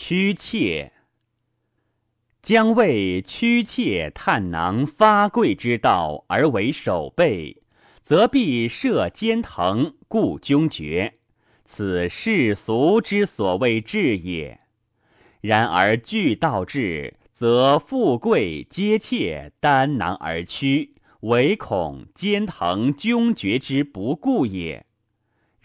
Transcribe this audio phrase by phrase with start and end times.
[0.00, 0.92] 屈妾。
[2.40, 7.62] 将为屈妾探囊发贵之道而为守备，
[8.04, 11.14] 则必设奸藤，故君绝。
[11.64, 14.60] 此世俗之所谓治也。
[15.40, 24.86] 然而据道治，则富贵皆妾担囊而屈，唯恐奸藤君绝之不顾也。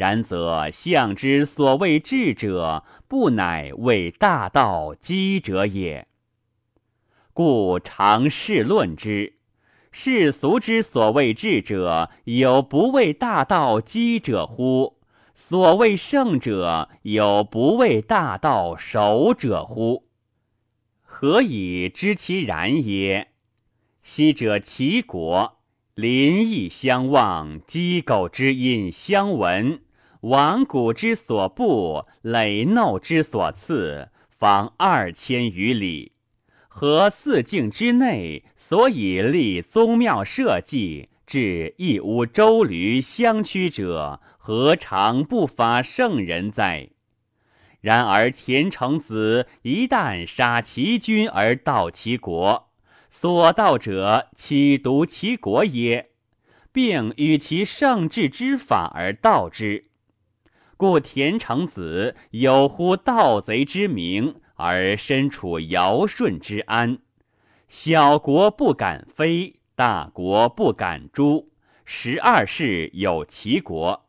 [0.04, 6.08] 然则象之所谓智者，不乃为大道积者也。
[7.32, 9.36] 故常世论之。
[9.94, 14.96] 世俗之所谓智者，有不为大道积者乎？
[15.34, 20.04] 所谓圣者，有不为大道守者乎？
[21.02, 23.30] 何以知其然也？
[24.02, 25.60] 昔者齐国。
[25.96, 29.80] 邻邑相望，鸡狗之音相闻。
[30.24, 36.14] 王谷之所布，累耨之所赐，方二千余里。
[36.70, 46.92] 和四境之内，所以立宗庙社稷，至一屋周闾相驱者，何尝不发圣人哉？
[47.82, 52.70] 然而田成子一旦杀其君而盗其国。
[53.10, 56.12] 所道者岂独其国耶？
[56.72, 59.90] 并与其圣治之法而道之，
[60.84, 66.98] 故田成子有乎盗贼之名而身处尧舜之安。
[67.70, 71.50] 小国不敢非，大国不敢诛。
[71.86, 74.06] 十二世有其国，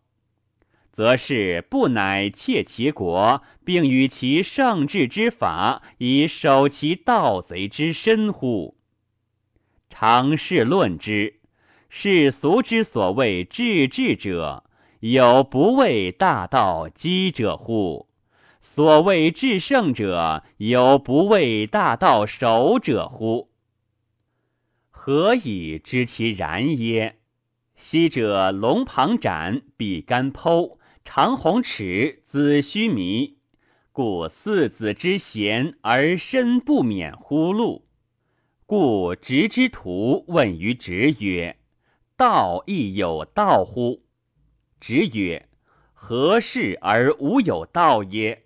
[0.90, 8.76] 则是不乃窃其国，并与其圣治之法以守其盗贼之身乎？
[9.88, 11.38] 常事论之，
[11.88, 14.63] 世俗之所谓治治者，
[15.06, 18.08] 有不为大道积者乎？
[18.62, 23.50] 所谓至圣者，有不为大道守者乎？
[24.88, 27.18] 何以知其然耶？
[27.76, 33.36] 昔者龙旁展，比干剖，长虹尺，子须弥，
[33.92, 37.84] 故四子之贤而身不免乎禄。
[38.64, 41.58] 故直之徒问于直曰
[42.16, 44.00] ：“道亦有道乎？”
[44.86, 45.48] 直曰
[45.94, 48.42] ：“何事而无有道耶？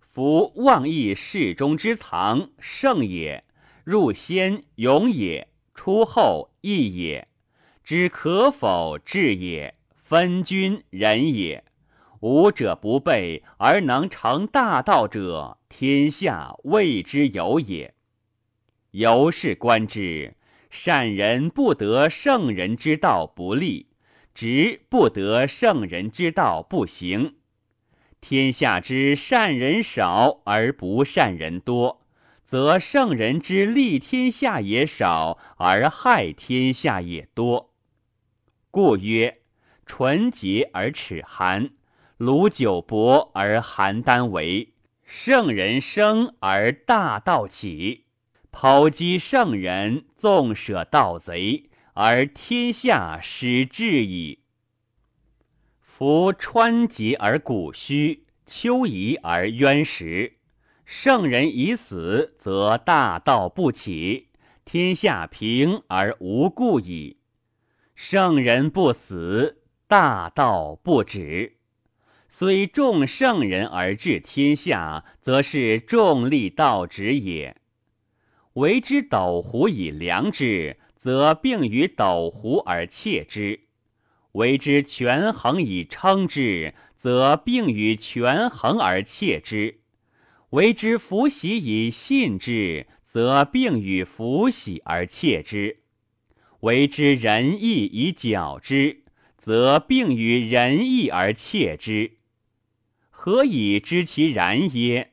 [0.00, 3.44] 夫妄议世中之藏，圣也；
[3.84, 5.46] 入先勇也；
[5.76, 7.28] 出后义也。
[7.84, 9.76] 知可否治也？
[9.94, 11.62] 分君仁也。
[12.18, 17.94] 吾者不备而能成大道者，天下谓之有也。”
[18.90, 20.34] 由是观之，
[20.70, 23.86] 善人不得圣人之道不立，
[24.38, 27.38] 直不得圣人之道不行。
[28.20, 32.06] 天下之善人少而不善人多，
[32.44, 37.74] 则圣人之利天下也少而害天下也多。
[38.70, 39.38] 故曰：
[39.84, 41.70] 纯洁而齿寒，
[42.16, 44.72] 鲁酒薄而邯郸为。
[45.04, 48.04] 圣人生而大道起。
[48.52, 51.67] 剖击圣人，纵舍盗贼，
[52.00, 54.44] 而天下始治矣。
[55.80, 60.34] 夫川竭而谷虚，丘夷而渊实。
[60.84, 64.28] 圣人已死，则大道不起，
[64.64, 67.16] 天下平而无故矣。
[67.96, 71.56] 圣人不死，大道不止。
[72.28, 77.56] 虽众圣人而治天下，则是众立道止也。
[78.52, 83.60] 为之斗斛以量之，则并于斗斛而窃之；
[84.32, 89.76] 为之权衡以称之，则并于权衡而窃之；
[90.50, 95.76] 为之弗喜以信之，则并与弗喜而窃之；
[96.60, 99.04] 为之仁义以矫之，
[99.36, 102.18] 则并于仁义而窃之。
[103.10, 105.12] 何以知其然耶？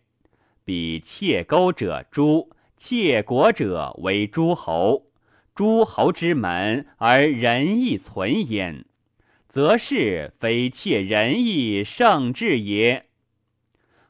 [0.64, 2.50] 彼窃钩者诛。
[2.78, 5.08] 窃国者为诸侯，
[5.56, 8.84] 诸侯之门而仁义存焉，
[9.48, 13.06] 则是非窃仁义圣治也。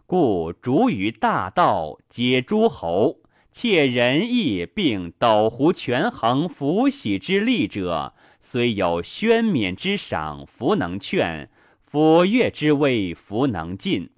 [0.08, 3.20] 故逐于大道，皆诸侯；
[3.52, 11.48] 窃仁义并斗斛权衡福喜之利者，虽有宣冕之赏，弗能劝；
[11.88, 14.10] 抚乐之威，弗能进。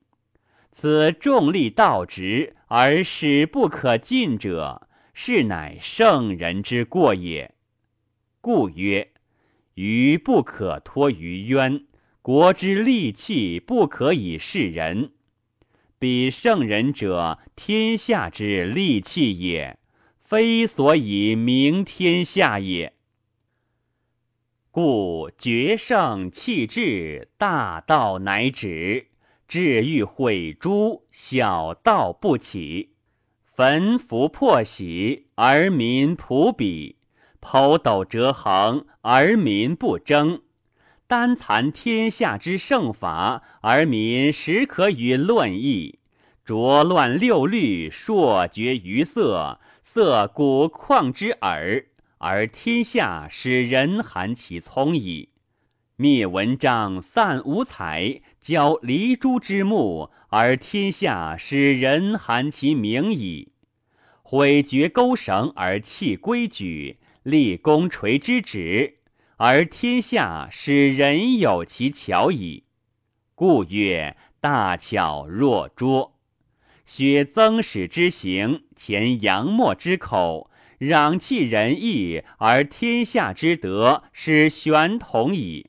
[0.72, 4.87] 此重利道直而使不可进者，
[5.20, 7.56] 是乃圣人之过也。
[8.40, 9.14] 故曰：
[9.74, 11.88] 鱼不可托于渊，
[12.22, 15.14] 国之利器不可以示人。
[15.98, 19.80] 彼圣人者，天下之利器也，
[20.20, 22.94] 非所以明天下也。
[24.70, 29.08] 故决胜弃智，大道乃止；
[29.48, 32.97] 智欲毁诸，小道不起。
[33.58, 36.94] 焚符破玺，而民朴鄙；
[37.42, 40.44] 剖斗折衡，而民不争。
[41.08, 45.98] 单残天下之圣法，而民实可与论议；
[46.46, 51.84] 浊乱六律，朔绝于色，色古旷之耳。
[52.20, 55.30] 而天下使人含其聪矣，
[56.00, 63.54] 灭文章，散五彩，交离珠之目，而天下使人含其名矣。
[64.22, 69.00] 毁绝钩绳而弃规矩，立功垂之旨，
[69.38, 72.66] 而天下使人有其巧矣。
[73.34, 76.20] 故曰：大巧若拙。
[76.86, 80.52] 学曾史之行，前杨墨之口。
[80.80, 85.67] 攘弃仁义，而天下之德使玄同矣。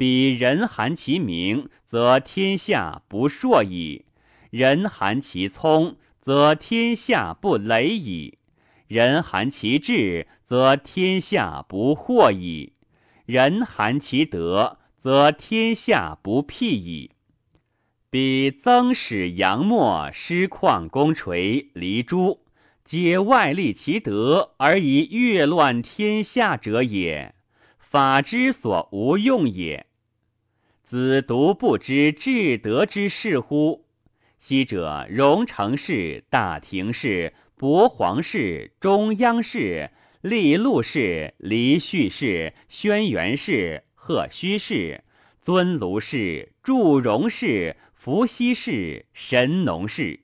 [0.00, 4.06] 彼人含其名，则天下不硕矣；
[4.48, 8.38] 人含其聪，则天下不雷矣；
[8.86, 12.72] 人含其智，则天下不惑矣；
[13.26, 17.10] 人含其德，则天下不辟矣。
[18.08, 22.40] 彼曾使杨墨，师旷功垂，离珠。
[22.86, 27.34] 皆外立其德而以越乱天下者也，
[27.78, 29.88] 法之所无用也。
[30.90, 33.84] 子独不知至德之事乎？
[34.40, 39.90] 昔者荣成氏、大庭氏、博皇氏、中央氏、
[40.20, 45.04] 利禄氏、离绪氏、轩辕氏、赫胥氏、
[45.40, 50.18] 尊卢氏、祝融氏、伏羲氏、神农氏。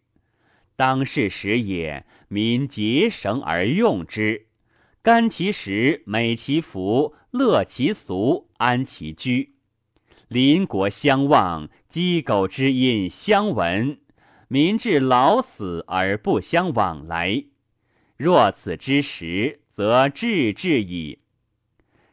[0.75, 4.47] 当世时也，民结绳而用之，
[5.01, 9.53] 甘其食，美其服，乐其俗，安其居。
[10.29, 13.99] 邻国相望，鸡狗之音相闻，
[14.49, 17.45] 民至老死而不相往来。
[18.17, 21.21] 若此之时，则治治矣。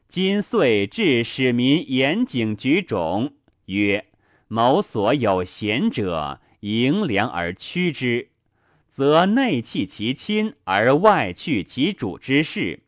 [0.07, 3.33] 今岁至使民严谨举种，
[3.65, 4.06] 曰：
[4.48, 8.30] 某所有贤者，迎良而趋之。
[8.92, 12.82] 则内弃其亲而外去其主之事，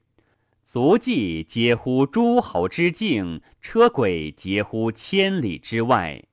[0.76, 6.26] 足迹皆乎诸侯之境，车轨皆乎千里之外，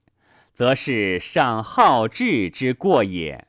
[0.52, 3.46] 则是上好治之过也。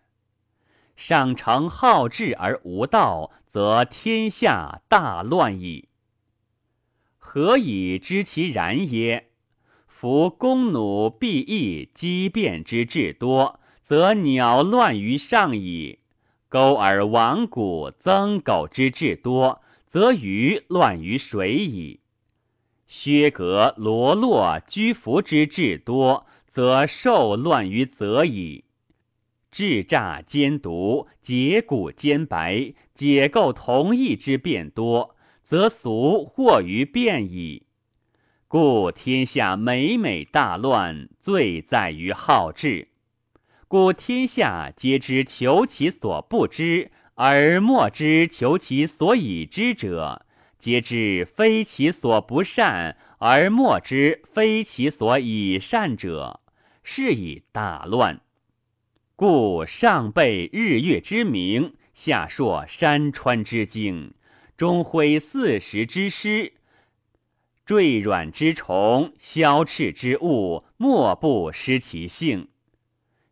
[0.96, 5.90] 上承好治而无道，则天下大乱矣。
[7.18, 9.32] 何以知其然耶？
[9.88, 15.98] 夫弓弩必翼机变之至多，则鸟乱于上矣。
[16.50, 19.63] 钩而亡谷增狗之至多，
[19.94, 22.00] 则鱼乱于水矣；
[22.88, 28.64] 薛格罗络居服之至多，则兽乱于泽矣。
[29.52, 37.68] 智诈奸毒，解骨兼白，解构同义之变多，则俗惑于变矣。
[38.48, 42.88] 故天下每每大乱，罪在于好智。
[43.68, 50.26] 故天下皆知求其所不知，而莫之求其所以知者；
[50.58, 56.40] 皆知非其所不善，而莫之非其所以善者，
[56.84, 58.22] 是以大乱。
[59.16, 64.16] 故上备日月之明，下硕山川之精，
[64.58, 66.54] 中挥四时之师，
[67.64, 72.48] 坠软之虫，消赤之物，莫不失其性。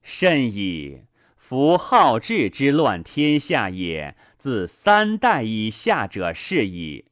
[0.04, 1.02] 甚矣！
[1.51, 7.03] 夫好治之乱天下也，自三代以下者是矣。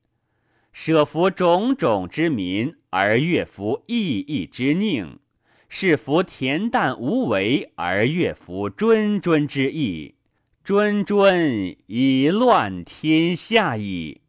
[0.71, 5.17] 舍服种种之民，而悦服异义之宁；
[5.67, 10.15] 是服恬淡无为，而悦服谆谆之意。
[10.65, 14.21] 谆谆以乱天下矣。